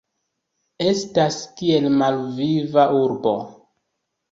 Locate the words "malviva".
1.99-2.89